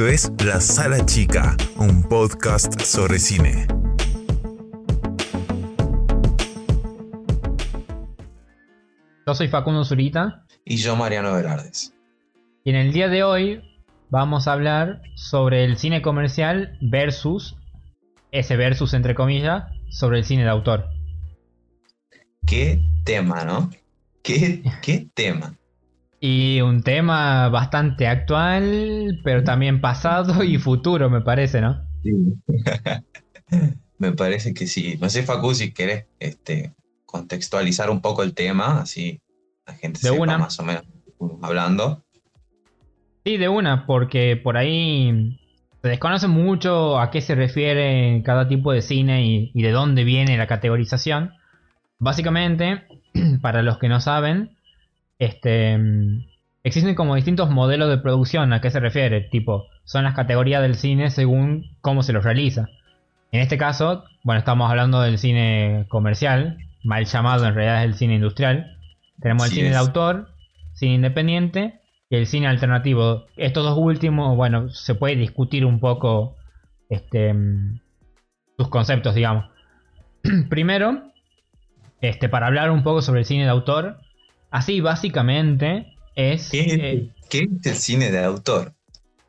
[0.00, 3.66] Esto es La Sala Chica, un podcast sobre cine.
[9.26, 11.92] Yo soy Facundo Zurita Y yo, Mariano Velardes.
[12.64, 13.60] y en el día de hoy
[14.08, 17.58] vamos a hablar sobre el cine comercial versus,
[18.32, 20.86] ese versus entre comillas, sobre el cine de autor.
[22.46, 23.68] Qué tema, ¿no?
[24.22, 25.59] ¿Qué, qué tema?
[26.20, 31.80] Y un tema bastante actual, pero también pasado y futuro, me parece, ¿no?
[33.98, 34.96] Me parece que sí.
[35.00, 36.72] No sé, Facu, si querés este,
[37.04, 39.20] contextualizar un poco el tema, así
[39.66, 40.38] la gente De sepa una.
[40.38, 40.84] más o menos
[41.42, 42.02] hablando.
[43.24, 45.38] Sí, de una, porque por ahí
[45.82, 50.04] se desconoce mucho a qué se refiere cada tipo de cine y, y de dónde
[50.04, 51.32] viene la categorización.
[51.98, 52.84] Básicamente,
[53.42, 54.56] para los que no saben,
[55.20, 56.24] este, mm,
[56.64, 59.20] existen como distintos modelos de producción a qué se refiere.
[59.20, 62.66] Tipo, son las categorías del cine según cómo se los realiza.
[63.30, 67.94] En este caso, bueno, estamos hablando del cine comercial, mal llamado en realidad es el
[67.94, 68.76] cine industrial.
[69.20, 70.30] Tenemos el cine de autor,
[70.72, 73.26] cine independiente y el cine alternativo.
[73.36, 76.36] Estos dos últimos, bueno, se puede discutir un poco
[76.88, 77.80] este, mm,
[78.56, 79.44] sus conceptos, digamos.
[80.48, 81.12] Primero,
[82.00, 83.98] este, para hablar un poco sobre el cine de autor,
[84.50, 88.74] así básicamente es ¿Qué, eh, qué es el cine de autor?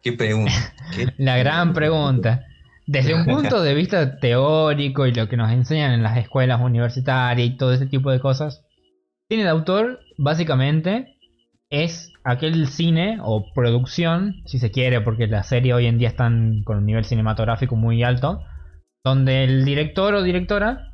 [0.02, 0.52] ¿Qué pregunta?
[0.96, 2.46] ¿Qué- la gran pregunta.
[2.88, 7.48] Desde un punto de vista teórico y lo que nos enseñan en las escuelas universitarias
[7.48, 8.66] y todo ese tipo de cosas,
[9.30, 11.16] cine de autor básicamente
[11.70, 16.64] es aquel cine o producción, si se quiere, porque las series hoy en día están
[16.66, 18.42] con un nivel cinematográfico muy alto,
[19.06, 20.91] donde el director o directora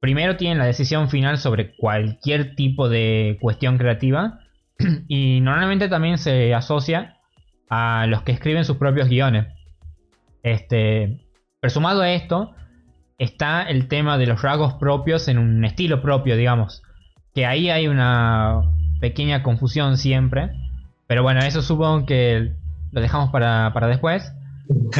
[0.00, 4.40] primero tiene la decisión final sobre cualquier tipo de cuestión creativa
[5.08, 7.18] y normalmente también se asocia
[7.68, 9.46] a los que escriben sus propios guiones.
[10.42, 11.20] Este,
[11.60, 12.54] pero sumado a esto,
[13.18, 16.82] está el tema de los rasgos propios en un estilo propio, digamos.
[17.34, 18.62] Que ahí hay una
[19.00, 20.50] pequeña confusión siempre.
[21.06, 22.52] Pero bueno, eso supongo que
[22.90, 24.32] lo dejamos para, para después.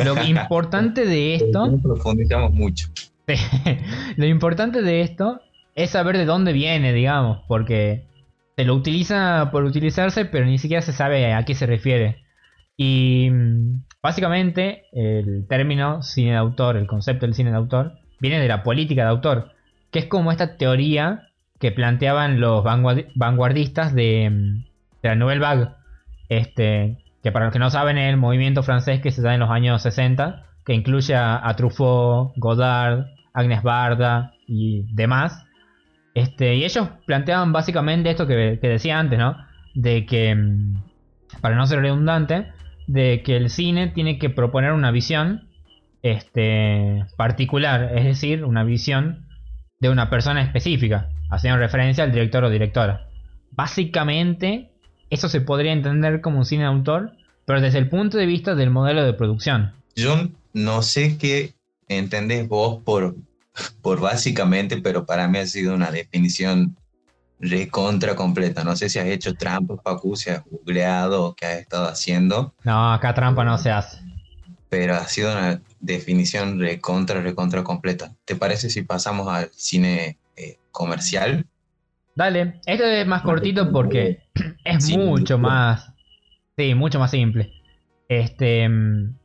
[0.04, 2.88] Lo importante de esto, No profundizamos mucho.
[4.16, 5.40] lo importante de esto
[5.74, 8.04] es saber de dónde viene, digamos, porque
[8.56, 12.24] se lo utiliza por utilizarse, pero ni siquiera se sabe a qué se refiere.
[12.76, 18.40] Y mm, básicamente el término cine de autor, el concepto del cine de autor, viene
[18.40, 19.52] de la política de autor,
[19.90, 24.64] que es como esta teoría que planteaban los vanguard- vanguardistas de, mm,
[25.02, 25.68] de la Nouvelle Vague,
[26.28, 29.40] este, que para los que no saben es el movimiento francés que se da en
[29.40, 35.44] los años 60, que incluye a Truffaut, Godard, Agnes Barda y demás.
[36.14, 39.36] Este, y ellos planteaban básicamente esto que, decía antes, ¿no?
[39.74, 40.82] De que, mm,
[41.40, 42.48] para no ser redundante,
[42.86, 45.48] de que el cine tiene que proponer una visión
[46.02, 49.26] este, particular, es decir, una visión
[49.78, 53.06] de una persona específica, haciendo referencia al director o directora.
[53.52, 54.70] Básicamente,
[55.10, 57.12] eso se podría entender como un cine de autor,
[57.44, 59.72] pero desde el punto de vista del modelo de producción.
[59.94, 61.52] Yo no sé qué
[61.98, 63.16] entendés vos por,
[63.82, 66.76] por básicamente, pero para mí ha sido una definición
[67.40, 68.64] recontra completa.
[68.64, 72.54] No sé si has hecho trampa, Facu, si has googleado o qué has estado haciendo,
[72.64, 73.98] No, acá trampa no se hace.
[74.68, 78.14] pero ha sido una definición recontra, recontra completa.
[78.24, 81.46] ¿Te parece si pasamos al cine eh, comercial?
[82.14, 84.18] Dale, esto es más cortito porque
[84.64, 85.92] es Sí, mucho más.
[86.56, 87.52] Sí, mucho más simple.
[88.08, 88.68] Este.
[88.68, 89.16] mm,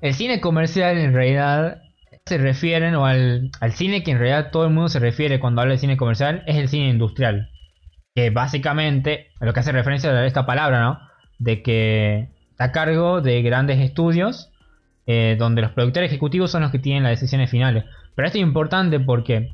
[0.00, 1.82] El cine comercial en realidad
[2.28, 5.60] se refieren, o al, al cine que en realidad todo el mundo se refiere cuando
[5.60, 7.50] habla de cine comercial, es el cine industrial.
[8.14, 10.98] Que básicamente, a lo que hace referencia a esta palabra, ¿no?
[11.38, 14.50] De que está a cargo de grandes estudios,
[15.06, 17.84] eh, donde los productores ejecutivos son los que tienen las decisiones finales.
[18.14, 19.50] Pero esto es importante porque,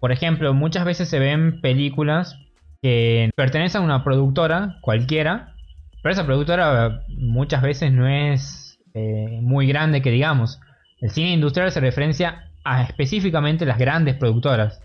[0.00, 2.38] por ejemplo, muchas veces se ven películas
[2.82, 5.54] que pertenecen a una productora cualquiera,
[6.02, 10.60] pero esa productora muchas veces no es eh, muy grande que digamos.
[11.00, 14.80] El cine industrial se referencia a específicamente las grandes productoras.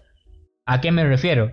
[0.66, 1.52] ¿A qué me refiero?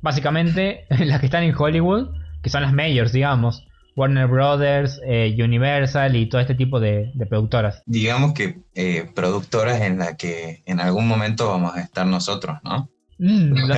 [0.00, 2.10] Básicamente las que están en Hollywood,
[2.42, 3.66] que son las majors, digamos.
[3.94, 7.82] Warner Brothers, eh, Universal y todo este tipo de, de productoras.
[7.84, 12.88] Digamos que eh, productoras en la que en algún momento vamos a estar nosotros, ¿no?
[13.18, 13.74] Mm, lo,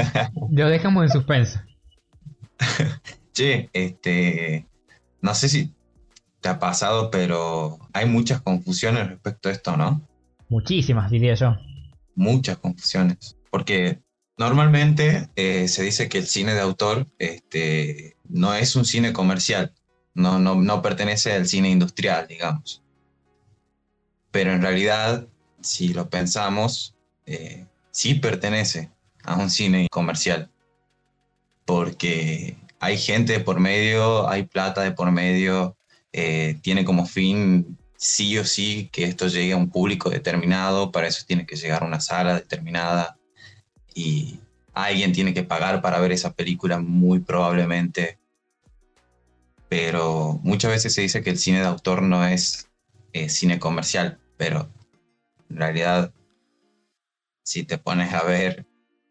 [0.50, 1.60] lo dejamos en suspenso.
[3.32, 4.68] Che, este,
[5.20, 5.74] no sé si
[6.40, 10.06] te ha pasado, pero hay muchas confusiones respecto a esto, ¿no?
[10.54, 11.56] Muchísimas, diría yo.
[12.14, 13.36] Muchas confusiones.
[13.50, 13.98] Porque
[14.38, 19.72] normalmente eh, se dice que el cine de autor este, no es un cine comercial,
[20.14, 22.84] no, no, no pertenece al cine industrial, digamos.
[24.30, 25.26] pero en realidad,
[25.60, 26.94] si lo pensamos,
[27.26, 28.90] eh, sí pertenece
[29.24, 30.52] a un cine comercial,
[31.64, 35.76] porque hay gente de por medio, hay plata de por medio,
[36.12, 41.06] eh, tiene como fin sí o sí que esto llegue a un público determinado, para
[41.06, 43.16] eso tiene que llegar a una sala determinada
[43.94, 44.40] y
[44.72, 48.18] alguien tiene que pagar para ver esa película muy probablemente.
[49.68, 52.68] Pero muchas veces se dice que el cine de autor no es
[53.12, 54.68] eh, cine comercial, pero
[55.50, 56.12] en realidad
[57.44, 58.66] si te pones a ver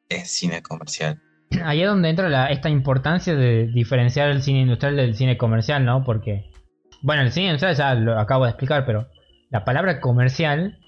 [0.10, 1.22] es cine comercial.
[1.64, 6.04] Ahí es donde entra esta importancia de diferenciar el cine industrial del cine comercial, ¿no?
[6.04, 6.53] Porque
[7.04, 9.08] bueno, el cine industrial ya lo acabo de explicar, pero
[9.50, 10.80] la palabra comercial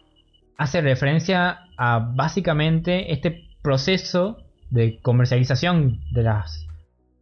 [0.57, 4.37] hace referencia a básicamente este proceso
[4.69, 6.67] de comercialización de las,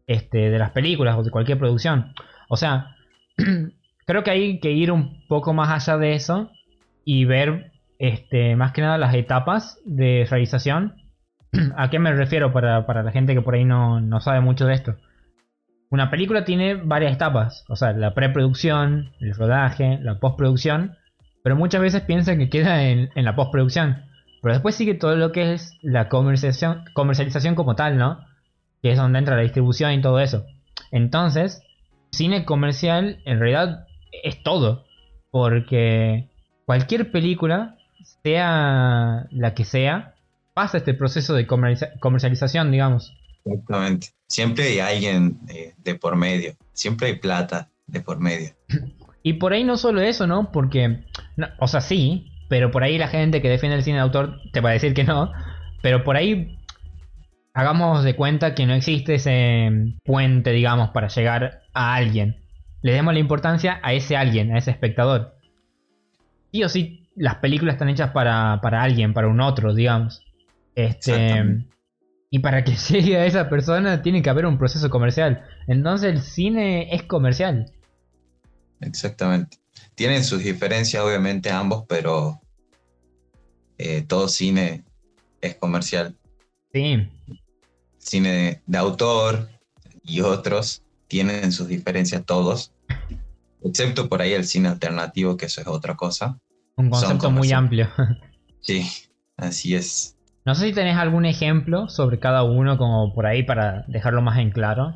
[0.06, 2.14] este, de las películas o de cualquier producción.
[2.50, 2.96] O sea,
[4.06, 6.52] creo que hay que ir un poco más allá de eso
[7.04, 10.96] y ver este, más que nada las etapas de realización.
[11.78, 14.68] ¿A qué me refiero para, para la gente que por ahí no, no sabe mucho
[14.68, 14.98] de esto?
[15.94, 20.98] Una película tiene varias etapas, o sea, la preproducción, el rodaje, la postproducción,
[21.44, 24.04] pero muchas veces piensan que queda en, la postproducción.
[24.42, 28.26] Pero después sigue todo lo que es la comercialización, comercialización como tal, ¿no?
[28.82, 30.48] Que es donde entra la distribución y todo eso.
[30.90, 31.62] Entonces,
[32.10, 33.86] cine comercial en realidad
[34.24, 34.86] es todo.
[35.30, 36.28] Porque
[36.66, 37.78] cualquier película,
[38.24, 40.16] sea la que sea,
[40.56, 43.16] pasa este proceso de comercialización, digamos.
[43.46, 44.08] Exactamente.
[44.28, 46.54] Siempre hay alguien eh, de por medio.
[46.74, 48.52] Siempre hay plata de por medio.
[49.22, 50.52] Y por ahí no solo eso, ¿no?
[50.52, 51.06] Porque,
[51.60, 54.60] o sea, sí, pero por ahí la gente que defiende el cine de autor te
[54.60, 55.32] va a decir que no.
[55.82, 56.58] Pero por ahí
[57.54, 62.38] hagamos de cuenta que no existe ese puente, digamos, para llegar a alguien.
[62.82, 65.38] Le demos la importancia a ese alguien, a ese espectador.
[66.52, 70.22] Sí o sí, las películas están hechas para, para alguien, para un otro, digamos.
[70.76, 71.64] Este,
[72.34, 75.46] y para que llegue a esa persona tiene que haber un proceso comercial.
[75.68, 77.72] Entonces el cine es comercial.
[78.82, 79.60] Exactamente.
[79.94, 82.42] Tienen sus diferencias obviamente ambos, pero
[83.78, 84.84] eh, todo cine
[85.42, 86.18] es comercial.
[86.74, 87.08] Sí.
[88.00, 89.50] Cine de, autor
[90.02, 92.74] y otros tienen sus diferencias todos,
[93.62, 96.40] excepto por ahí el cine alternativo, que eso es otra cosa.
[96.78, 97.88] Un concepto muy amplio.
[98.66, 98.90] Sí,
[99.36, 100.16] así es.
[100.46, 104.40] No sé si tenés algún ejemplo sobre cada uno como por ahí para dejarlo más
[104.40, 104.94] en claro.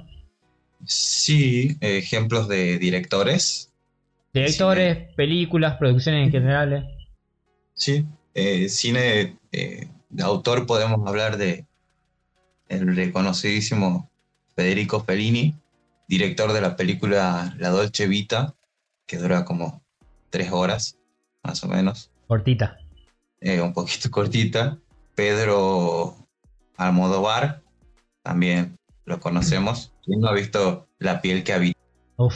[0.86, 3.72] Sí, ejemplos de directores.
[4.34, 6.88] Directores, películas, producciones en general.
[7.74, 11.66] Sí, eh, cine eh, de autor podemos hablar de
[12.68, 14.10] el reconocidísimo
[14.56, 15.56] Federico Fellini,
[16.08, 18.56] director de la película La Dolce Vita,
[19.06, 19.82] que dura como
[20.30, 20.98] tres horas,
[21.44, 22.12] más o menos.
[22.28, 22.78] Cortita.
[23.40, 24.78] Eh, un poquito cortita.
[25.18, 26.16] Pedro
[26.78, 27.64] Almodóvar,
[28.22, 29.92] también lo conocemos.
[30.06, 31.80] ¿Quién no ha visto La piel que habita?
[32.18, 32.36] Uf.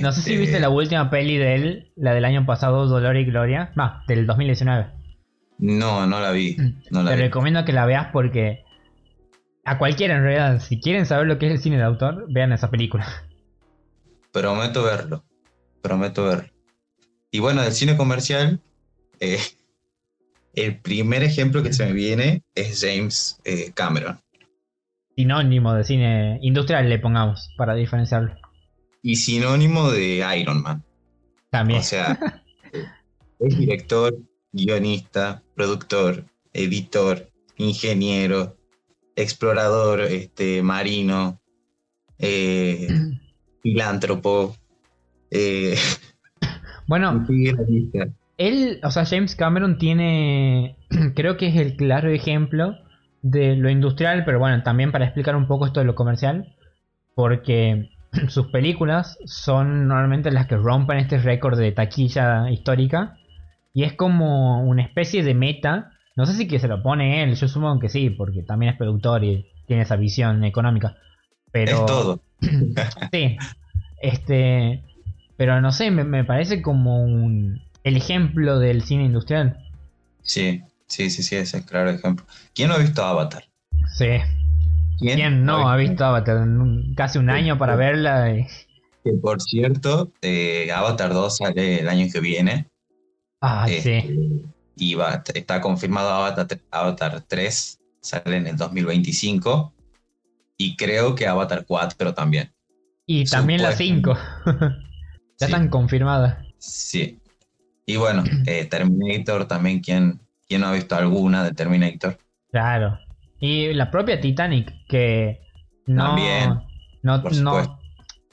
[0.00, 3.14] no sé si viste este, la última peli de él, la del año pasado, Dolor
[3.18, 3.74] y Gloria.
[3.78, 4.86] Va, del 2019.
[5.58, 6.56] No, no la vi.
[6.58, 7.06] Mm.
[7.06, 8.64] Te recomiendo que la veas porque
[9.66, 12.54] a cualquiera en realidad, si quieren saber lo que es el cine de autor, vean
[12.54, 13.06] esa película.
[14.32, 15.24] Prometo verlo.
[15.82, 16.48] Prometo verlo.
[17.30, 18.62] Y bueno, del cine comercial,
[19.20, 19.38] eh,
[20.58, 24.20] el primer ejemplo que se me viene es James eh, Cameron.
[25.16, 28.34] Sinónimo de cine industrial, le pongamos, para diferenciarlo.
[29.02, 30.84] Y sinónimo de Iron Man.
[31.50, 31.80] También.
[31.80, 32.18] O sea,
[33.40, 34.16] es director,
[34.52, 38.56] guionista, productor, editor, ingeniero,
[39.16, 41.40] explorador este, marino,
[42.18, 42.88] eh,
[43.62, 44.56] filántropo.
[45.30, 45.76] Eh,
[46.86, 47.26] bueno,
[48.38, 50.76] él, o sea, James Cameron tiene,
[51.14, 52.76] creo que es el claro ejemplo
[53.20, 56.54] de lo industrial, pero bueno, también para explicar un poco esto de lo comercial,
[57.14, 57.90] porque
[58.28, 63.18] sus películas son normalmente las que rompen este récord de taquilla histórica
[63.74, 65.92] y es como una especie de meta.
[66.16, 68.78] No sé si que se lo pone él, yo supongo que sí, porque también es
[68.78, 70.96] productor y tiene esa visión económica.
[71.50, 72.20] Pero es todo.
[73.12, 73.36] sí.
[74.00, 74.84] Este,
[75.36, 79.58] pero no sé, me parece como un el ejemplo del cine industrial.
[80.22, 82.26] Sí, sí, sí, sí, es el claro ejemplo.
[82.54, 83.44] ¿Quién no ha visto Avatar?
[83.94, 84.18] Sí.
[84.98, 86.46] ¿Quién, no ha visto Avatar?
[86.96, 88.34] Casi un año para verla.
[89.04, 92.68] Que por cierto, eh, Avatar 2 sale el año que viene.
[93.40, 94.44] Ah, este, sí.
[94.76, 99.72] Y va, está confirmado Avatar, Avatar 3 sale en el 2025.
[100.56, 102.52] Y creo que Avatar 4 también.
[103.06, 104.18] Y también la 5.
[105.38, 106.44] ya están confirmadas.
[106.58, 107.17] Sí,
[107.88, 112.18] Y bueno, eh, Terminator también, ¿quién, ¿quién no ha visto alguna de Terminator?
[112.52, 112.98] Claro.
[113.40, 115.40] Y la propia Titanic, que
[115.86, 116.60] no, También,
[117.02, 117.80] no, no,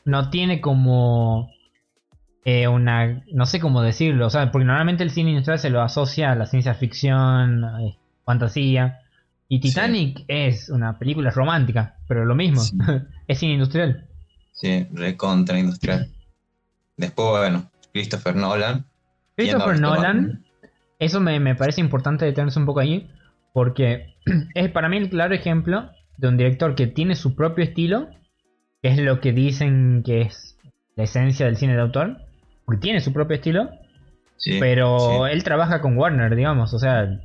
[0.04, 1.50] no tiene como
[2.44, 5.82] eh, una, no sé cómo decirlo, o sea, porque normalmente el cine industrial se lo
[5.82, 9.00] asocia a la ciencia ficción, eh, fantasía,
[9.48, 12.76] y Titanic es una película romántica, pero lo mismo, Sí.
[13.28, 14.06] es cine industrial.
[14.52, 16.10] Sí, recontra industrial.
[16.98, 18.86] Después, bueno, Christopher Nolan.
[19.36, 20.46] ¿Quién no ha Christopher Nolan,
[21.00, 23.10] eso me, me parece importante detenerse un poco ahí,
[23.54, 24.16] porque
[24.54, 28.10] es para mí el claro ejemplo de un director que tiene su propio estilo,
[28.82, 30.58] que es lo que dicen que es
[30.96, 32.18] la esencia del cine de autor,
[32.66, 33.70] porque tiene su propio estilo,
[34.38, 37.20] Sí, pero sí, él trabaja con Warner, digamos, o sea,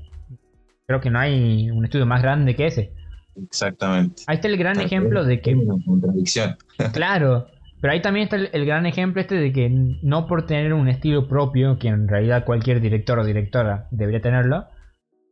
[0.86, 2.92] creo que no hay un estudio más grande que ese.
[3.36, 4.22] exactamente.
[4.26, 6.56] Ahí está el gran Tal ejemplo de que una contradicción.
[6.92, 7.48] Claro,
[7.80, 9.70] pero ahí también está el, el gran ejemplo este de que
[10.02, 14.66] no por tener un estilo propio, que en realidad cualquier director o directora debería tenerlo,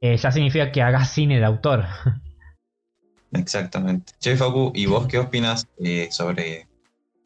[0.01, 1.85] eh, ya significa que haga cine de autor.
[3.33, 4.13] Exactamente.
[4.19, 6.67] Che, Facu, ¿y vos qué opinas eh, sobre,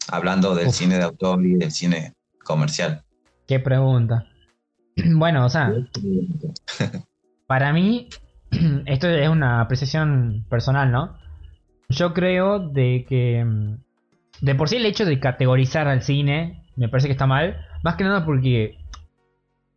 [0.09, 0.75] hablando del Uf.
[0.75, 2.15] cine de autor y del cine
[2.45, 3.03] comercial?
[3.47, 4.27] Qué pregunta.
[5.15, 5.73] Bueno, o sea,
[7.47, 8.09] para mí,
[8.87, 11.17] esto es una apreciación personal, ¿no?
[11.89, 13.77] Yo creo de que mm,
[14.41, 17.97] de por sí el hecho de categorizar al cine me parece que está mal, más
[17.97, 18.79] que nada porque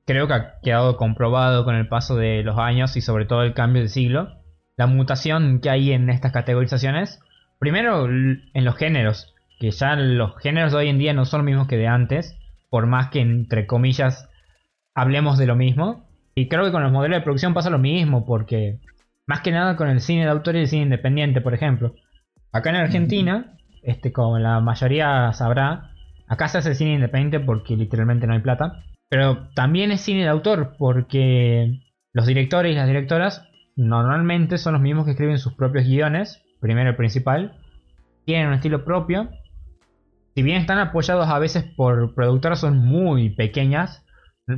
[0.06, 3.54] creo que ha quedado comprobado con el paso de los años y sobre todo el
[3.54, 4.30] cambio de siglo,
[4.78, 7.20] la mutación que hay en estas categorizaciones.
[7.60, 11.46] Primero en los géneros, que ya los géneros de hoy en día no son los
[11.46, 12.38] mismos que de antes,
[12.70, 14.30] por más que entre comillas
[14.94, 16.08] hablemos de lo mismo.
[16.36, 18.80] Y creo que con los modelos de producción pasa lo mismo, porque
[19.26, 21.96] más que nada con el cine de autor y el cine independiente, por ejemplo.
[22.52, 23.55] Acá en Argentina,
[23.86, 25.92] este, como la mayoría sabrá,
[26.28, 28.84] acá se hace cine independiente porque literalmente no hay plata.
[29.10, 31.82] Pero también es cine de autor porque
[32.14, 36.90] los directores y las directoras normalmente son los mismos que escriben sus propios guiones, primero
[36.90, 37.58] el principal,
[38.26, 39.30] tienen un estilo propio.
[40.34, 44.04] Si bien están apoyados a veces por productoras son muy pequeñas,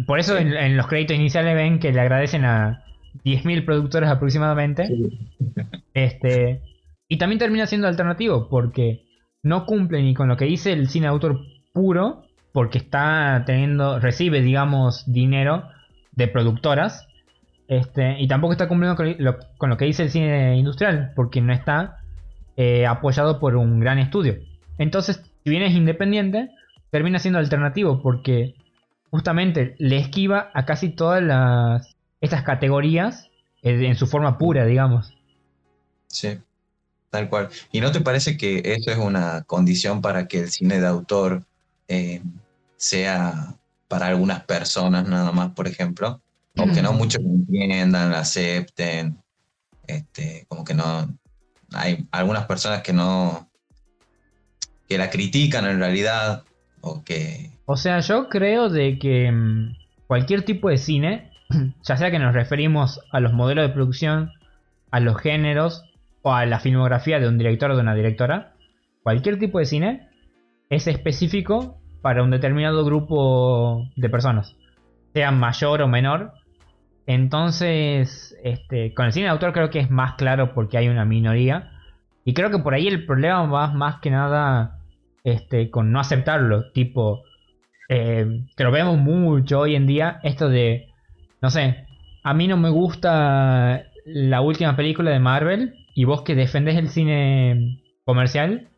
[0.06, 0.42] por eso Sí.
[0.44, 2.84] en, en los créditos iniciales ven que le agradecen a
[3.24, 4.88] 10.000 productores aproximadamente.
[5.94, 6.62] Este,
[7.08, 9.07] y también termina siendo alternativo porque
[9.48, 11.42] no cumple ni con lo que dice el cine autor
[11.74, 15.70] puro, porque está teniendo, recibe, digamos, dinero
[16.12, 17.08] de productoras.
[17.68, 21.42] Este, y tampoco está cumpliendo con lo, con lo que dice el cine industrial, porque
[21.42, 21.98] no está
[22.56, 24.38] eh, apoyado por un gran estudio.
[24.78, 26.50] Entonces, si bien es independiente,
[26.90, 28.56] termina siendo alternativo, porque
[29.12, 33.30] justamente le esquiva a casi todas las estas categorías
[33.62, 35.14] eh, en su forma pura, digamos.
[36.08, 36.40] Sí,
[37.10, 37.50] tal cual.
[37.72, 41.46] ¿Y no te parece que eso es una condición para que el cine de autor
[41.88, 42.22] eh,
[42.76, 43.56] sea
[43.88, 46.22] para algunas personas nada más, por ejemplo?
[46.58, 49.18] O que no muchos lo entiendan, la acepten,
[49.86, 51.08] este, como que no...
[51.74, 53.50] Hay algunas personas que no...
[54.90, 56.44] que la critican en realidad,
[56.82, 57.52] o que...
[57.66, 61.32] O sea, yo creo de que mm, cualquier tipo de cine,
[61.84, 64.32] ya sea que nos referimos a los modelos de producción,
[64.90, 65.84] a los géneros
[66.28, 68.54] o a la filmografía de un director o de una directora,
[69.02, 70.10] cualquier tipo de cine
[70.70, 74.56] es específico para un determinado grupo de personas,
[75.14, 76.34] sea mayor o menor.
[77.06, 81.06] Entonces, este, con el cine de autor creo que es más claro porque hay una
[81.06, 81.72] minoría.
[82.26, 84.80] Y creo que por ahí el problema va más que nada
[85.24, 86.72] este, con no aceptarlo.
[86.74, 87.24] Tipo,
[87.88, 90.90] eh, que lo vemos mucho hoy en día, esto de,
[91.42, 91.86] no sé,
[92.22, 96.92] a mí no me gusta la última película de Marvel y vos que defendés el
[96.92, 98.70] cine comercial,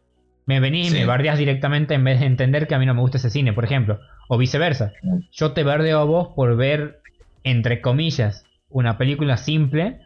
[0.46, 3.02] me venís y me bardeás directamente en vez de entender que a mí no me
[3.02, 4.00] gusta ese cine, por ejemplo.
[4.30, 4.94] O viceversa.
[5.30, 7.02] Yo te bardeo a vos por ver,
[7.44, 10.00] entre comillas, una película simple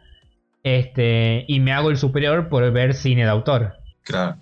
[0.64, 3.74] este, y me hago el superior por ver cine de autor.
[4.02, 4.38] Claro,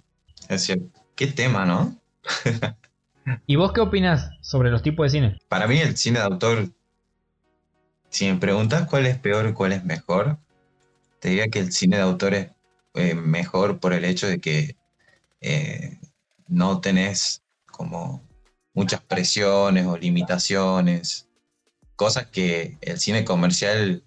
[0.48, 0.98] es cierto.
[1.14, 2.00] Qué tema, ¿no?
[3.46, 5.38] ¿Y vos qué opinas sobre los tipos de cine?
[5.50, 6.70] Para mí el cine de autor,
[8.08, 10.38] si me preguntas cuál es peor y cuál es mejor,
[11.20, 12.50] te diría que el cine de autor es
[12.94, 14.76] eh, mejor por el hecho de que
[15.40, 15.98] eh,
[16.48, 18.22] no tenés como
[18.74, 21.28] muchas presiones o limitaciones,
[21.96, 24.02] cosas que el cine comercial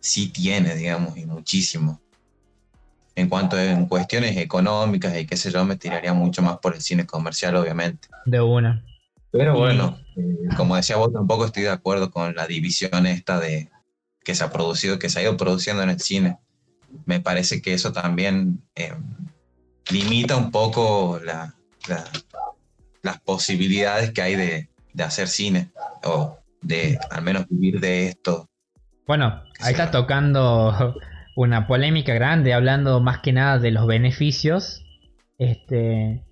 [0.00, 2.00] sí tiene, digamos, y muchísimo.
[3.14, 6.74] En cuanto a en cuestiones económicas y qué sé yo, me tiraría mucho más por
[6.74, 8.08] el cine comercial, obviamente.
[8.24, 8.84] De una.
[9.30, 13.70] Pero bueno, eh, como decía vos, tampoco estoy de acuerdo con la división esta de
[14.24, 16.38] que se ha producido, que se ha ido produciendo en el cine.
[17.06, 18.92] Me parece que eso también eh,
[19.90, 21.54] limita un poco la-
[21.88, 22.04] la-
[23.02, 25.70] las posibilidades que hay de, de hacer cine
[26.04, 28.48] o de al menos vivir de esto.
[29.06, 30.94] Bueno, ahí estás tocando
[31.34, 34.84] una polémica grande, hablando más que nada de los beneficios
[35.38, 36.22] este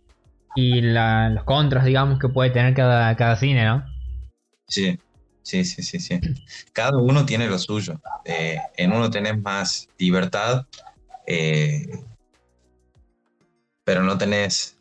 [0.55, 3.85] y los contras, digamos, que puede tener cada, cada cine, ¿no?
[4.69, 4.99] Sí,
[5.43, 6.21] sí, sí, sí, sí.
[6.73, 8.01] Cada uno tiene lo suyo.
[8.25, 10.67] Eh, en uno tenés más libertad,
[11.27, 11.89] eh,
[13.85, 14.77] pero no tenés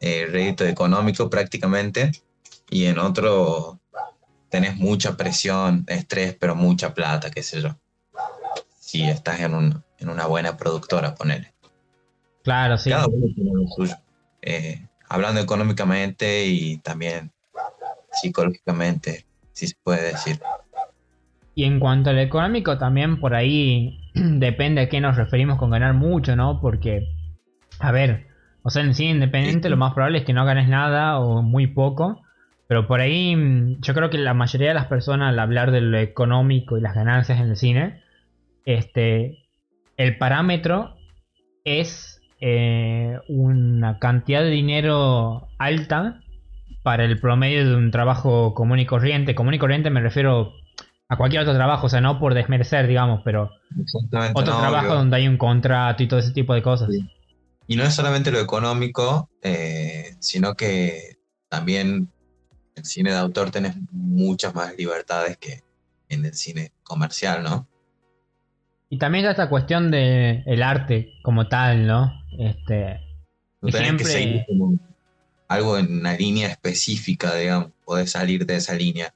[0.00, 2.12] eh, rédito económico prácticamente,
[2.70, 3.80] y en otro
[4.48, 7.76] tenés mucha presión, estrés, pero mucha plata, qué sé yo.
[8.78, 11.52] Si estás en, un, en una buena productora, ponele.
[12.42, 12.90] Claro, sí.
[12.90, 13.96] Cada uno tiene lo suyo.
[14.40, 17.32] Eh, hablando económicamente y también
[18.12, 19.26] psicológicamente,
[19.58, 20.38] si se puede decir.
[21.54, 25.94] Y en cuanto al económico, también por ahí depende a qué nos referimos con ganar
[25.94, 26.60] mucho, ¿no?
[26.60, 27.08] Porque,
[27.80, 28.28] a ver,
[28.62, 31.66] o sea, en cine independiente lo más probable es que no ganes nada o muy
[31.66, 32.22] poco.
[32.68, 35.80] Pero por ahí mm, yo creo que la mayoría de las personas al hablar de
[35.80, 38.02] lo económico y las ganancias en el cine,
[38.64, 39.48] este,
[39.96, 40.94] el parámetro
[41.64, 46.20] es eh, una cantidad de dinero alta
[46.88, 49.34] para el promedio de un trabajo común y corriente.
[49.34, 50.54] Común y corriente me refiero
[51.06, 53.50] a cualquier otro trabajo, o sea, no por desmerecer, digamos, pero
[54.32, 56.88] otro trabajo donde hay un contrato y todo ese tipo de cosas.
[57.66, 61.18] Y no es solamente lo económico, eh, sino que
[61.50, 62.10] también
[62.74, 65.64] el cine de autor tenés muchas más libertades que
[66.08, 67.68] en el cine comercial, ¿no?
[68.88, 72.14] Y también está esta cuestión del el arte como tal, ¿no?
[72.38, 72.98] Este,
[73.60, 74.87] que seguir como
[75.48, 79.12] algo en una línea específica, digamos, podés salir de esa línea.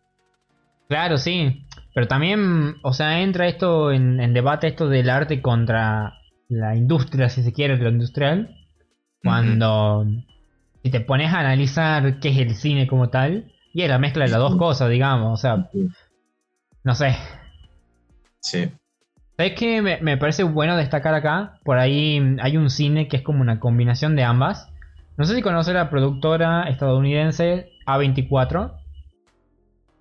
[0.89, 1.65] Claro, sí.
[1.95, 6.15] Pero también, o sea, entra esto en, debate esto del arte contra
[6.49, 8.57] la industria, si se quiere, lo industrial.
[9.23, 10.07] Cuando
[10.83, 14.25] si te pones a analizar qué es el cine como tal, y es la mezcla
[14.25, 15.33] de las dos cosas, digamos.
[15.33, 15.69] O sea,
[16.83, 17.17] no sé.
[18.41, 18.71] Sí.
[19.37, 21.59] ¿Sabes qué me, parece bueno destacar acá?
[21.65, 24.72] Por ahí hay un cine que es como una combinación de ambas.
[25.17, 28.73] No sé si conoces la productora estadounidense A24.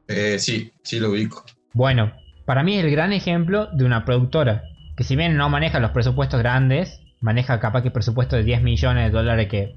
[0.08, 1.46] Eh, sí, sí lo ubico.
[1.74, 2.14] Bueno,
[2.46, 4.64] para mí es el gran ejemplo de una productora
[4.96, 9.06] que si bien no maneja los presupuestos grandes, maneja capaz que presupuesto de 10 millones
[9.06, 9.76] de dólares que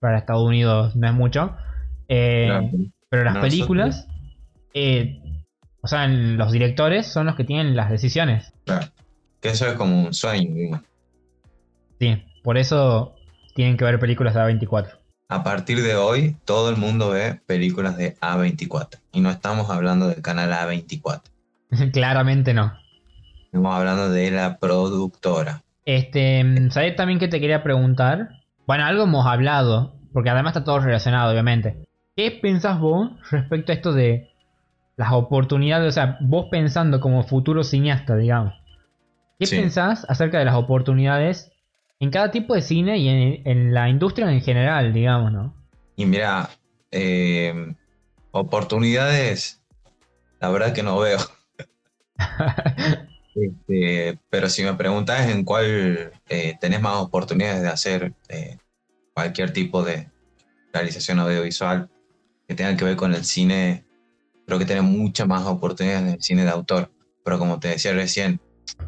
[0.00, 1.56] para Estados Unidos no es mucho.
[2.08, 2.70] Eh,
[3.08, 4.06] pero las películas,
[4.74, 5.20] eh,
[5.80, 8.52] o sea, los directores son los que tienen las decisiones.
[8.64, 8.86] Claro.
[9.40, 10.82] Que eso es como un sueño.
[11.98, 13.13] Sí, por eso
[13.54, 14.98] tienen que ver películas de A24.
[15.28, 19.00] A partir de hoy, todo el mundo ve películas de A24.
[19.12, 21.22] Y no estamos hablando del canal A24.
[21.92, 22.74] Claramente no.
[23.46, 25.62] Estamos hablando de la productora.
[25.86, 28.42] Este, ¿sabes también que te quería preguntar?
[28.66, 31.86] Bueno, algo hemos hablado, porque además está todo relacionado, obviamente.
[32.16, 34.30] ¿Qué pensás vos respecto a esto de
[34.96, 35.88] las oportunidades?
[35.88, 38.54] O sea, vos pensando como futuro cineasta, digamos.
[39.38, 41.53] ¿Qué pensás acerca de las oportunidades
[42.00, 45.54] en cada tipo de cine y en, la industria en general, digamos, no?
[45.96, 46.50] Y mira,
[46.90, 47.74] eh,
[48.30, 49.62] oportunidades,
[50.40, 51.18] la verdad que no veo.
[53.34, 58.58] Este, pero si me preguntas en cuál eh, tenés más oportunidades de hacer eh,
[59.12, 60.08] cualquier tipo de
[60.72, 61.90] realización audiovisual,
[62.46, 63.84] que tengan que ver con el cine,
[64.46, 66.92] creo que tenés muchas más oportunidades en el cine de autor.
[67.24, 68.40] Pero como te decía recién,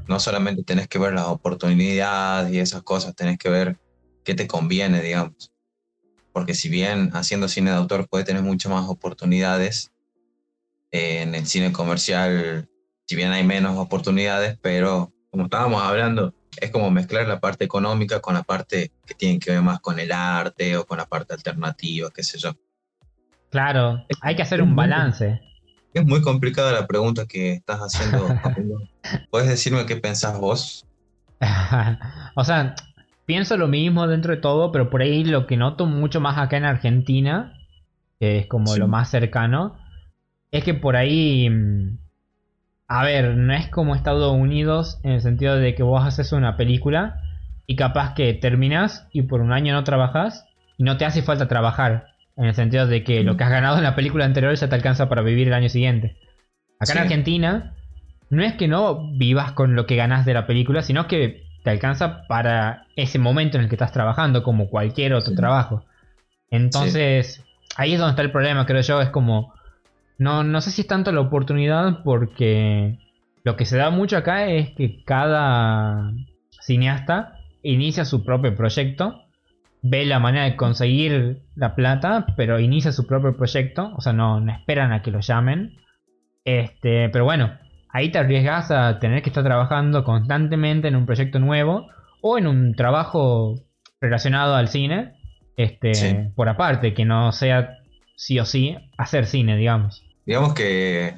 [0.07, 3.79] no solamente tenés que ver las oportunidades y esas cosas, tenés que ver
[4.25, 5.53] qué te conviene, digamos.
[6.33, 9.93] Porque si bien haciendo cine de autor puede tener muchas más oportunidades,
[10.91, 12.69] eh, en el cine comercial,
[13.07, 18.21] si bien hay menos oportunidades, pero como estábamos hablando, es como mezclar la parte económica
[18.21, 21.35] con la parte que tiene que ver más con el arte o con la parte
[21.35, 22.55] alternativa, qué sé yo.
[23.51, 25.41] Claro, hay que hacer un balance.
[25.97, 28.29] Es muy complicada la pregunta que estás haciendo.
[29.31, 30.85] ¿Puedes decirme qué pensás vos?
[32.35, 32.75] o sea,
[33.25, 36.59] pienso lo mismo dentro de todo, pero por ahí lo que noto mucho más acá
[36.59, 37.55] en Argentina,
[38.21, 39.79] que es como lo más cercano,
[40.51, 41.97] es que por ahí, mm,
[42.89, 46.59] a ver, no es como Estados Unidos en el sentido de que vos haces una
[46.59, 47.23] película
[47.67, 50.45] y capaz que terminas y por un año no trabajas
[50.77, 52.16] y no te hace falta trabajar.
[52.37, 54.75] En el sentido de que lo que has ganado en la película anterior ya te
[54.75, 56.17] alcanza para vivir el año siguiente.
[56.79, 57.75] Acá en Argentina,
[58.29, 61.71] no es que no vivas con lo que ganas de la película, sino que te
[61.71, 65.85] alcanza para ese momento en el que estás trabajando, como cualquier otro trabajo.
[66.51, 67.43] Entonces,
[67.77, 69.01] ahí es donde está el problema, creo yo.
[69.01, 69.55] Es como.
[70.19, 72.99] No, no sé si es tanto la oportunidad, porque
[73.45, 76.13] lo que se da mucho acá es que cada
[76.61, 79.26] cineasta inicia su propio proyecto
[79.89, 84.41] ve la manera de conseguir la plata, pero inicia su propio proyecto, o sea, no,
[84.41, 85.77] no esperan a que lo llamen.
[86.45, 87.59] Este, pero bueno,
[87.91, 91.89] ahí te arriesgas a tener que estar trabajando constantemente en un proyecto nuevo
[92.21, 93.55] o en un trabajo
[94.01, 95.15] relacionado al cine,
[95.57, 96.17] este, Sí.
[96.35, 97.79] por aparte, que no sea
[98.17, 100.05] sí o sí hacer cine, digamos.
[100.25, 101.15] Digamos que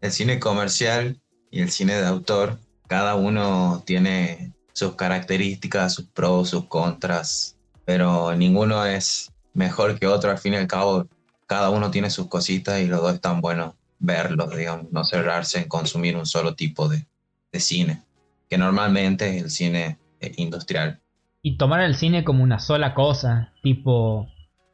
[0.00, 1.16] el cine comercial
[1.50, 7.55] y el cine de autor, cada uno tiene sus características, sus pros, sus contras,
[7.86, 10.30] pero ninguno es mejor que otro.
[10.30, 11.06] Al fin y al cabo,
[11.46, 15.68] cada uno tiene sus cositas y los dos están buenos verlos, digamos, no cerrarse en
[15.68, 17.06] consumir un solo tipo de,
[17.50, 18.02] de cine,
[18.50, 21.00] que normalmente es el cine eh, industrial.
[21.40, 24.26] Y tomar el cine como una sola cosa, tipo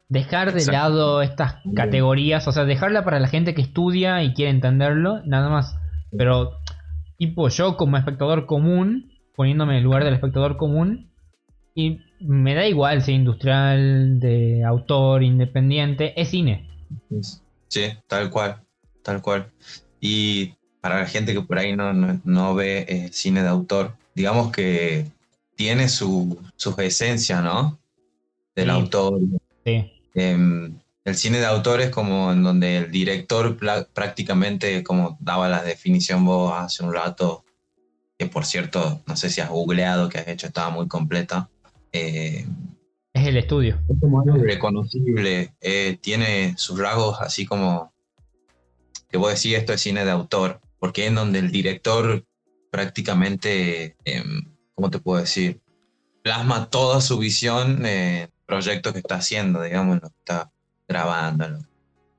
[0.09, 0.71] dejar de Exacto.
[0.71, 5.49] lado estas categorías, o sea, dejarla para la gente que estudia y quiere entenderlo, nada
[5.49, 5.77] más.
[6.17, 6.59] Pero,
[7.17, 11.11] tipo, yo como espectador común, poniéndome en el lugar del espectador común,
[11.75, 16.67] y me da igual si es industrial, de autor, independiente, es cine.
[17.69, 18.61] Sí, tal cual,
[19.01, 19.51] tal cual.
[19.99, 23.95] Y para la gente que por ahí no, no, no ve eh, cine de autor,
[24.15, 25.05] digamos que
[25.55, 27.79] tiene su, sus esencias, ¿no?
[28.55, 28.71] Del Sí.
[28.71, 29.19] autor.
[29.65, 33.57] Sí, Em, el cine de autor es como en donde el director
[33.93, 37.43] prácticamente, como daba la definición vos hace un rato,
[38.17, 41.49] que por cierto, no sé si has googleado, que has hecho, estaba muy completa.
[41.93, 42.45] Eh,
[43.13, 43.79] es el estudio.
[43.87, 47.93] es como algo reconocible, eh, tiene sus rasgos así como
[49.09, 52.25] que vos decís esto es cine de autor, porque es en donde el director
[52.71, 55.59] prácticamente, em, ¿cómo te puedo decir?
[56.23, 60.51] Plasma toda su visión en el proyecto que está haciendo, digamos, lo que está
[60.87, 61.59] grabando, lo-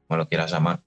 [0.06, 0.80] como lo quieras llamar.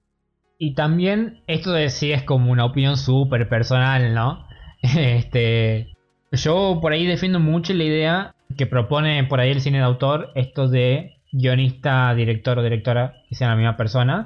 [0.58, 4.46] Y también, esto de sí es como una opinión súper personal, ¿no?
[4.82, 5.92] Este.
[6.32, 10.32] Yo por ahí defiendo mucho la idea que propone por ahí el cine de autor,
[10.34, 14.24] esto de guionista, director o directora que sean la misma persona.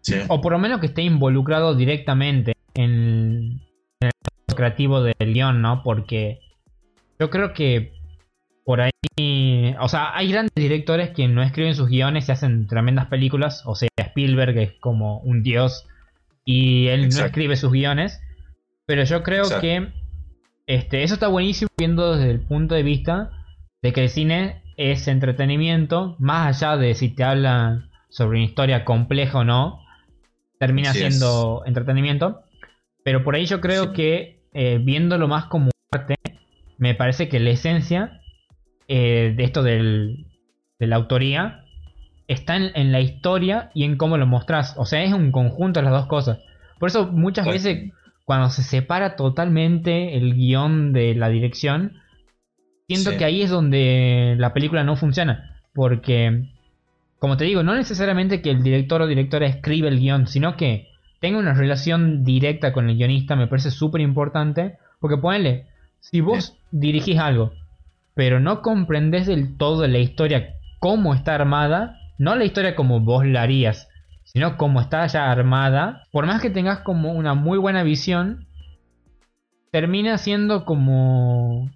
[0.00, 3.60] Sí, O por lo menos que esté involucrado directamente en,
[4.00, 4.10] en
[4.48, 5.82] el creativo del guion, ¿no?
[5.82, 6.40] Porque
[7.18, 7.98] yo creo que
[8.68, 9.74] por ahí.
[9.80, 13.62] O sea, hay grandes directores que no escriben sus guiones y hacen tremendas películas.
[13.64, 15.86] O sea, Spielberg es como un dios
[16.44, 18.20] y él no escribe sus guiones.
[18.84, 19.62] Pero yo creo Exacto.
[19.62, 19.88] que
[20.68, 23.30] este, eso está buenísimo viendo desde el punto de vista
[23.82, 28.84] de que el cine es entretenimiento, más allá de si te habla sobre una historia
[28.84, 29.80] compleja o no,
[30.60, 31.16] termina Así es.
[31.18, 32.42] siendo entretenimiento.
[33.04, 33.92] Pero por ahí yo creo Sí.
[33.94, 36.16] que eh, viéndolo más como arte,
[36.78, 38.20] me parece que la esencia
[38.88, 40.26] eh, de esto del,
[40.78, 41.64] de la autoría
[42.28, 44.74] está en, en la historia y en cómo lo mostrás.
[44.76, 46.38] O sea, es un conjunto de las dos cosas.
[46.78, 47.90] Por eso muchas veces
[48.28, 51.94] cuando se separa totalmente el guion de la dirección,
[52.86, 53.16] siento Sí.
[53.16, 55.62] que ahí es donde la película no funciona.
[55.72, 56.44] Porque,
[57.20, 60.88] como te digo, no necesariamente que el director o directora escriba el guion, sino que
[61.20, 64.76] tenga una relación directa con el guionista, me parece súper importante.
[65.00, 65.64] Porque ponele,
[66.00, 67.54] si vos dirigís algo,
[68.12, 73.24] pero no comprendés del todo la historia, cómo está armada, no la historia como vos
[73.24, 73.87] la harías,
[74.32, 78.46] sino como está ya armada, por más que tengas como una muy buena visión,
[79.70, 81.70] termina siendo como...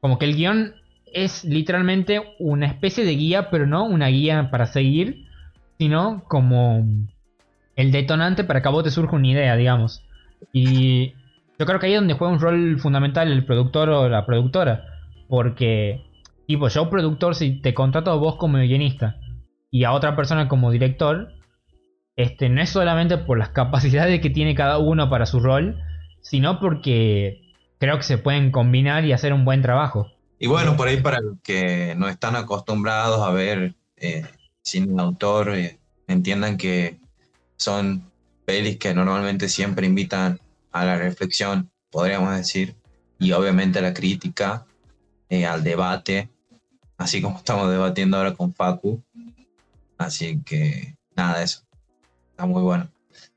[0.00, 0.74] Como que el guion
[1.06, 5.26] es literalmente una especie de guía, pero no una guía para seguir,
[5.78, 6.86] sino como
[7.76, 10.02] el detonante para que a vos te surja una idea, digamos.
[10.52, 11.12] Y
[11.58, 14.84] yo creo que ahí es donde juega un rol fundamental el productor o la productora.
[15.28, 16.02] Porque,
[16.46, 19.16] tipo, yo productor, si te contrato a vos como guionista
[19.74, 21.32] y a otra persona como director,
[22.14, 25.82] este, no es solamente por las capacidades que tiene cada uno para su rol,
[26.20, 30.12] sino porque creo que se pueden combinar y hacer un buen trabajo.
[30.38, 34.24] Y bueno, por ahí para los que no están acostumbrados a ver eh,
[34.62, 37.00] cine autor, eh, entiendan que
[37.56, 38.12] son
[38.44, 40.38] pelis que normalmente siempre invitan
[40.70, 42.76] a la reflexión, podríamos decir,
[43.18, 44.66] y obviamente a la crítica,
[45.28, 46.28] eh, al debate,
[46.96, 49.02] así como estamos debatiendo ahora con Facu.
[49.98, 51.62] Así que nada, eso.
[52.30, 52.88] Está muy bueno.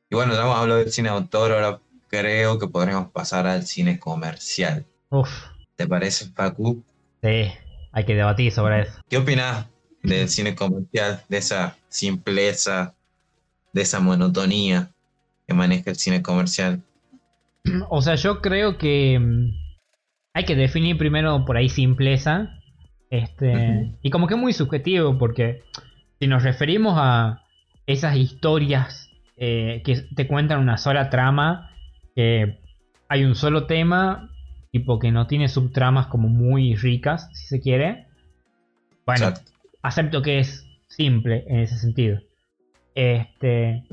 [0.10, 4.00] Y bueno, ya hemos hablado del cine autor, ahora creo que podríamos pasar al cine
[4.00, 4.86] comercial.
[5.10, 5.30] Uf,
[5.76, 6.84] ¿Te parece, Facu?
[7.22, 7.52] sí,
[7.91, 9.02] hay que debatir sobre eso.
[9.10, 9.67] ¿Qué opinas
[10.04, 12.96] del cine comercial, de esa simpleza,
[13.74, 14.91] de esa monotonía
[15.46, 16.82] que maneja el cine comercial?
[17.89, 19.52] O sea, yo creo que mm,
[20.34, 22.50] hay que definir primero por ahí simpleza.
[23.10, 23.93] Este.
[24.02, 25.63] Y como que es muy subjetivo porque
[26.20, 27.44] si nos referimos a
[27.86, 31.72] esas historias eh, que te cuentan una sola trama,
[32.16, 32.60] que
[33.08, 34.30] hay un solo tema,
[34.72, 38.08] tipo que no tiene subtramas como muy ricas, si se quiere.
[39.06, 39.52] Bueno, Exacto.
[39.82, 42.20] acepto que es simple en ese sentido.
[42.96, 43.84] Este.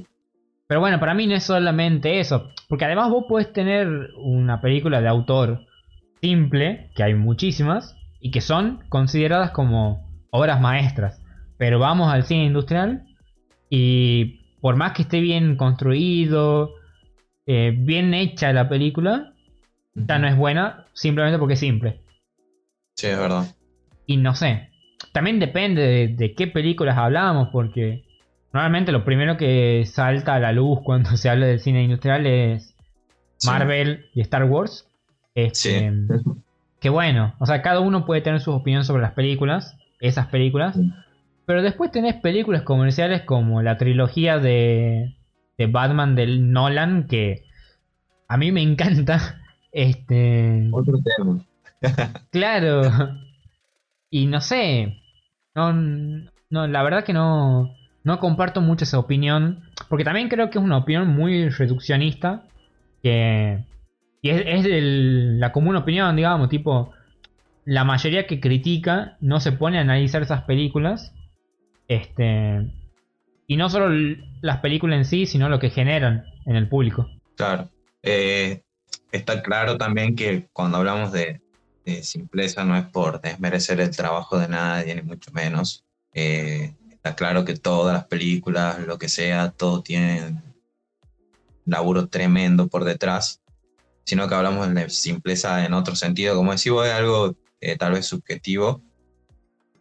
[0.67, 2.49] Pero bueno, para mí no es solamente eso.
[2.69, 5.67] Porque además vos podés tener una película de autor
[6.23, 11.24] simple, que hay muchísimas, y que son consideradas como obras maestras.
[11.57, 13.05] Pero vamos al cine industrial
[13.71, 16.71] y por más que esté bien construido,
[17.47, 19.33] eh, bien hecha la película,
[19.95, 22.01] ya no es buena simplemente porque es simple.
[22.97, 23.45] Sí, es verdad.
[24.07, 24.71] Y no sé.
[25.12, 28.05] También depende de, de qué películas hablamos, porque
[28.53, 32.71] normalmente lo primero que salta a la luz cuando se habla del cine industrial es
[33.37, 33.49] Sí.
[33.49, 34.88] Marvel y Star Wars.
[35.35, 35.97] Este, Sí.
[36.81, 40.77] Que bueno, o sea, cada uno puede tener sus opiniones sobre las películas, esas películas.
[40.77, 40.93] Sí.
[41.46, 45.14] Pero después tenés películas comerciales como la trilogía de,
[45.59, 47.44] de Batman del Nolan, que
[48.28, 49.40] a mí me encanta.
[49.72, 50.68] Este.
[50.72, 51.44] Otro tema.
[52.30, 52.83] Claro.
[54.09, 55.02] Y no sé.
[55.54, 59.64] No, no, la verdad que no, no comparto mucho esa opinión.
[59.88, 62.44] Porque también creo que es una opinión muy reduccionista.
[63.02, 63.64] Que.
[64.22, 66.48] Y es, es la común opinión, digamos.
[66.48, 66.92] Tipo.
[67.64, 71.12] La mayoría que critica no se pone a analizar esas películas.
[71.88, 72.70] Este.
[73.47, 77.09] Y no solo las películas en sí, sino lo que generan en el público.
[77.37, 77.68] Claro.
[78.03, 78.62] Eh,
[79.12, 81.40] está claro también que cuando hablamos de,
[82.03, 85.85] simpleza no es por desmerecer el trabajo de nadie, ni mucho menos.
[86.14, 90.42] Eh, está claro que todas las películas, lo que sea, todo tiene un
[91.66, 93.42] laburo tremendo por detrás,
[94.05, 97.92] sino que hablamos de simpleza en otro sentido, como decís vos, es algo eh, tal
[97.92, 98.83] vez subjetivo,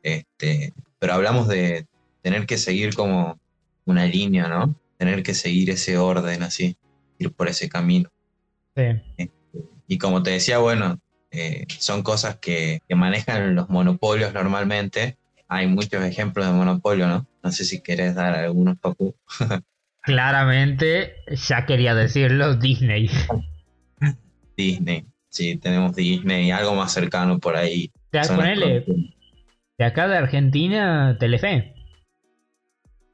[0.02, 1.88] este, pero hablamos de
[2.24, 3.40] tener que seguir como
[3.86, 4.76] una línea, ¿no?
[4.98, 6.78] Tener que seguir ese orden así,
[7.20, 8.10] ir por ese camino.
[8.76, 9.30] Sí.
[9.88, 15.18] Y como te decía, bueno, eh, son cosas que, que manejan los monopolios normalmente.
[15.48, 17.28] Hay muchos ejemplos de monopolio, ¿no?
[17.44, 19.14] No sé si querés dar algunos, Papu.
[20.02, 23.10] Claramente, ya quería decirlo, Disney.
[24.58, 25.06] Disney.
[25.30, 27.92] Sí, tenemos Disney, algo más cercano por ahí.
[28.12, 28.86] Las ponele,
[29.78, 31.74] de acá de Argentina, Telefe.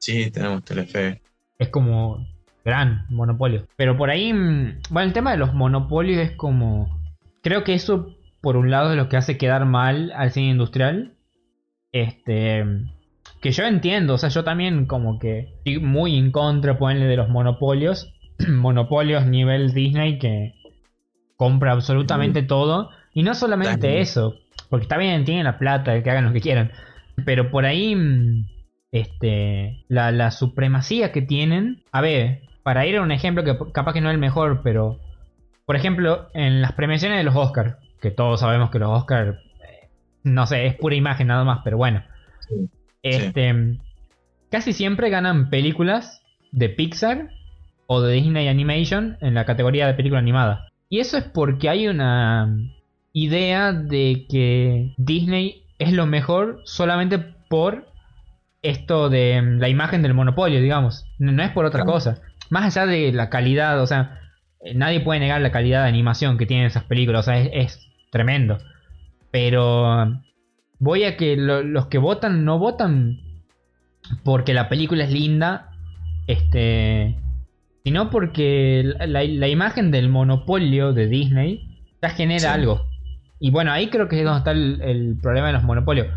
[0.00, 1.20] Sí, tenemos Telefe.
[1.58, 2.26] Es como
[2.64, 3.66] gran monopolio.
[3.76, 6.98] Pero por ahí, mm, bueno, el tema de los monopolios es como...
[7.42, 11.14] Creo que eso, por un lado, es lo que hace quedar mal al cine industrial.
[11.92, 12.64] Este...
[13.40, 17.16] Que yo entiendo, o sea, yo también como que estoy muy en contra, ponerle de
[17.16, 18.12] los monopolios.
[18.48, 20.54] monopolios nivel Disney que
[21.36, 22.90] compra absolutamente todo.
[23.12, 23.98] Y no solamente También.
[23.98, 24.34] eso,
[24.68, 26.70] porque está bien, tienen la plata, que hagan lo que quieran.
[27.24, 28.46] Pero por ahí, mm,
[28.92, 31.82] este, la, la supremacía que tienen.
[31.92, 34.98] A ver, para ir a un ejemplo que capaz que no es el mejor, pero
[35.70, 39.88] por ejemplo, en las premiaciones de los Oscars, que todos sabemos que los Oscars, eh,
[40.24, 42.02] no sé, es pura imagen nada más, pero bueno.
[42.40, 42.68] Sí.
[43.02, 43.78] Este,
[44.50, 47.30] casi siempre ganan películas de Pixar
[47.86, 50.68] o de Disney Animation en la categoría de película animada.
[50.88, 52.52] Y eso es porque hay una
[53.12, 57.86] idea de que Disney es lo mejor solamente por
[58.62, 61.06] esto de mm, la imagen del monopolio, digamos.
[61.18, 62.20] No, no es por otra cosa.
[62.50, 64.20] Más allá de la calidad, o sea,
[64.64, 67.50] eh, nadie puede negar la calidad de animación que tienen esas películas, o sea, es,
[67.52, 68.58] es tremendo.
[69.30, 70.20] Pero
[70.78, 73.18] voy a que lo- los que votan no votan
[74.24, 75.70] porque la película es linda,
[76.26, 77.16] este,
[77.84, 82.46] sino porque la, la- la imagen del monopolio de Disney ya genera Sí.
[82.46, 82.86] algo.
[83.38, 86.08] Y bueno, ahí creo que es donde está el, el problema de los monopolios.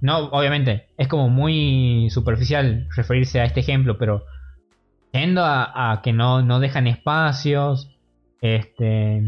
[0.00, 4.24] No, obviamente, es como muy superficial referirse a este ejemplo, pero
[5.12, 7.90] yendo a, a que no, no dejan espacios,
[8.40, 9.22] este,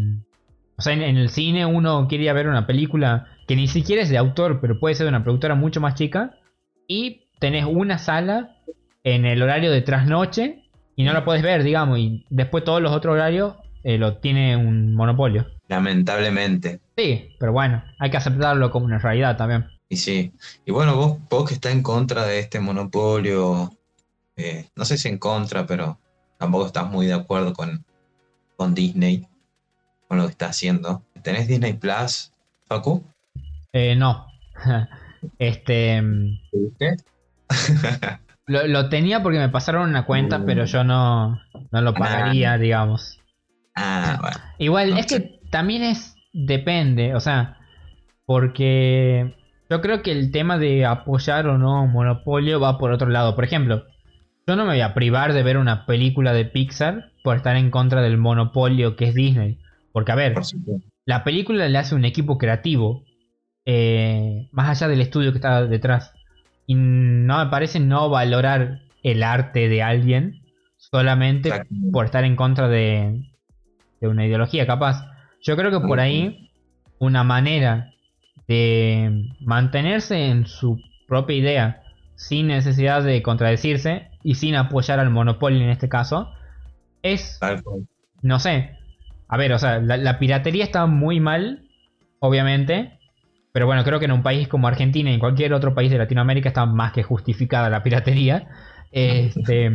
[0.77, 3.69] o sea, en, en el cine uno quiere ir a ver una película que ni
[3.69, 6.37] siquiera es de autor, pero puede ser de una productora mucho más chica,
[6.87, 8.57] y tenés una sala
[9.05, 10.63] en el horario de trasnoche
[10.95, 14.57] y no la puedes ver, digamos, y después todos los otros horarios eh, lo tiene
[14.57, 15.47] un monopolio.
[15.69, 16.81] Lamentablemente.
[16.97, 19.67] Sí, pero bueno, hay que aceptarlo como una realidad también.
[19.93, 20.33] Y sí.
[20.65, 23.71] Y bueno, vos, vos que estás en contra de este monopolio,
[24.37, 25.99] eh, no sé si en contra, pero
[26.39, 27.85] tampoco estás muy de acuerdo con,
[28.57, 29.29] con Disney,
[30.09, 31.03] con lo que está haciendo.
[31.23, 32.33] ¿Tenés Disney Plus,
[32.65, 33.05] Facu?
[33.75, 34.27] Eh, no.
[35.39, 36.01] este.
[36.01, 36.97] mm, ¿Viste?
[38.47, 40.47] Lo, lo tenía porque me pasaron una cuenta, Mm.
[40.47, 41.39] pero yo no,
[41.71, 43.21] no lo pagaría, digamos.
[43.77, 44.37] Ah, bueno.
[44.59, 45.23] Igual, No es sé.
[45.23, 46.17] que también es.
[46.33, 47.59] Depende, o sea.
[48.27, 49.37] Porque.
[49.73, 53.35] Yo creo que el tema de apoyar o no un monopolio va por otro lado.
[53.35, 53.87] Por ejemplo,
[54.47, 57.71] yo no me voy a privar de ver una película de Pixar por estar en
[57.71, 59.61] contra del monopolio que es Disney.
[59.91, 60.35] Porque, a ver,
[61.07, 63.03] la película le hace un equipo creativo.
[63.65, 66.13] eh, más allá del estudio que está detrás.
[66.67, 70.43] Y no me parece no valorar el arte de alguien
[70.77, 71.51] solamente
[71.93, 73.23] por estar en contra de,
[74.03, 75.11] de una ideología, capaz.
[75.41, 76.51] Yo creo que por ahí
[76.99, 77.92] una manera
[78.49, 81.83] de mantenerse en su propia idea
[82.15, 86.33] sin necesidad de contradecirse y sin apoyar al monopolio en este caso
[87.03, 87.41] es
[88.23, 88.79] no sé.
[89.29, 91.65] A ver, o sea, la, la piratería está muy mal,
[92.21, 92.99] obviamente.
[93.53, 95.99] Pero bueno, creo que en un país como Argentina y en cualquier otro país de
[95.99, 98.49] Latinoamérica está más que justificada la piratería.
[98.95, 99.71] Este,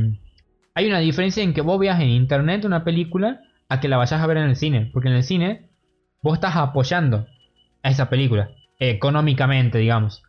[0.76, 4.22] hay una diferencia en que vos veas en internet una película a que la vayas
[4.22, 4.92] a ver en el cine.
[4.94, 5.72] Porque en el cine
[6.22, 7.26] vos estás apoyando
[7.88, 8.52] a esa película.
[8.80, 10.24] Económicamente, digamos.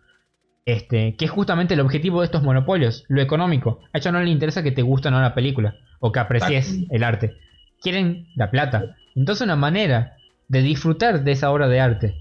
[0.65, 3.81] Este, que es justamente el objetivo de estos monopolios, lo económico.
[3.93, 5.75] A ellos no les interesa que te guste o no la película.
[5.99, 6.95] O que aprecies Exacto.
[6.95, 7.37] el arte.
[7.83, 8.97] Quieren la plata.
[9.17, 10.17] Entonces una manera
[10.47, 12.15] de disfrutar de esa obra de arte.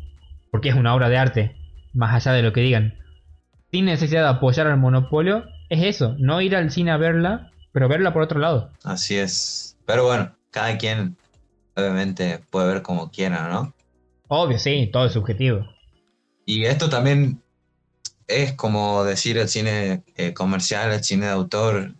[0.49, 1.55] Porque es una obra de arte.
[1.93, 2.95] Más allá de lo que digan.
[3.71, 5.45] Sin necesidad de apoyar al monopolio.
[5.69, 6.15] Es eso.
[6.17, 7.51] No ir al cine a verla.
[7.73, 8.71] Pero verla por otro lado.
[8.83, 9.77] Así es.
[9.85, 11.15] Pero bueno, cada quien
[11.75, 13.73] obviamente puede ver como quiera, ¿no?
[14.27, 14.89] Obvio, sí.
[14.91, 15.65] Todo es subjetivo.
[16.45, 17.41] Y esto también
[18.27, 21.93] es como decir el cine eh, comercial, el cine de autor.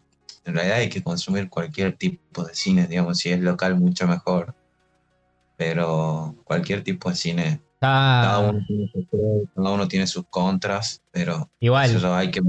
[0.45, 4.55] En realidad hay que consumir cualquier tipo de cine, digamos, si es local mucho mejor.
[5.57, 9.05] Pero cualquier tipo de cine, cada Está uno tiene sus
[9.55, 11.95] cada uno tiene sus contras, pero igual.
[11.95, 12.41] eso hay que,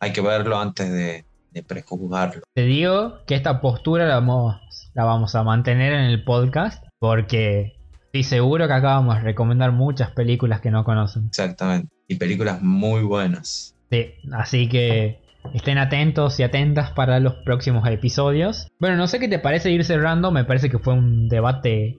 [0.00, 2.42] hay que verlo antes de, de prejuzgarlo.
[2.54, 4.56] Te digo que esta postura la vamos,
[4.94, 7.77] la vamos a mantener en el podcast porque
[8.20, 11.26] estoy seguro que acá vamos a recomendar muchas películas que no conocen.
[11.26, 11.88] Exactamente.
[12.08, 13.74] Y películas muy buenas.
[13.90, 15.20] Sí, así que
[15.54, 18.68] estén atentos y atentas para los próximos episodios.
[18.80, 21.98] Bueno, no sé qué te parece ir cerrando, me parece que fue un debate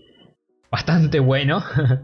[0.72, 1.64] bastante bueno.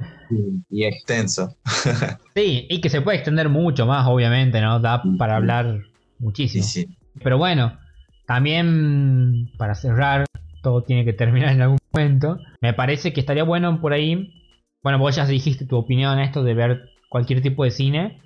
[0.71, 1.55] Y extenso.
[2.35, 4.79] sí, y que se puede extender mucho más, obviamente, ¿no?
[4.79, 6.63] Da para hablar Sí, muchísimo.
[6.63, 6.87] sí.
[7.23, 7.77] Pero bueno,
[8.25, 10.25] también para cerrar,
[10.65, 12.39] todo tiene que terminar en algún momento.
[12.59, 14.33] Me parece que estaría bueno por ahí.
[14.81, 18.19] Bueno, vos ya dijiste tu opinión en esto de ver cualquier tipo de cine.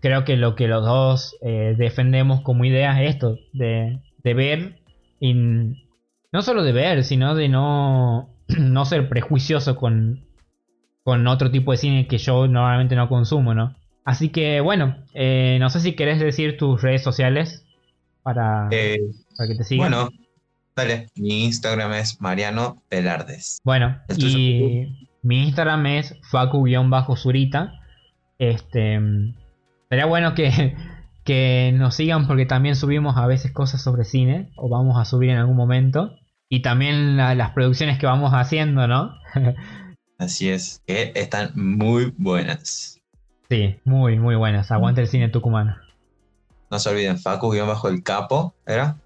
[0.00, 4.78] Creo que lo que los dos eh, defendemos como idea es esto: de, de ver.
[5.18, 10.24] Y no solo de ver, sino de no, no ser prejuicioso con,
[11.02, 13.74] con otro tipo de cine que yo normalmente no consumo, ¿no?
[14.04, 17.66] Así que bueno, eh, no sé si querés decir tus redes sociales
[18.22, 18.98] para, Eh,
[19.36, 19.90] para que te sigan.
[19.90, 20.08] bueno,
[20.76, 21.08] dale.
[21.16, 23.60] Mi Instagram es Mariano Velardes.
[23.64, 27.72] Bueno, y mi Instagram es facu-zurita.
[28.38, 29.00] Este,
[29.88, 30.74] sería bueno que,
[31.24, 35.30] que nos sigan porque también subimos a veces cosas sobre cine, o vamos a subir
[35.30, 36.16] en algún momento.
[36.48, 39.14] Y también la- las producciones que vamos haciendo, ¿no?
[40.18, 40.82] Así es.
[40.86, 43.00] Que están muy buenas.
[43.48, 44.70] sí, muy, muy buenas.
[44.70, 45.76] Aguante el cine tucumano.
[46.70, 48.96] No se olviden, Facu-bajo el capo, ¿era?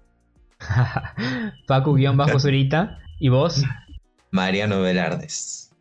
[1.67, 2.99] Facu-zurita.
[3.19, 3.63] ¿Y vos?
[4.31, 5.71] Mariano Velardes.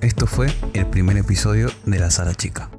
[0.00, 2.70] Esto fue el primer episodio de La Sala Chica.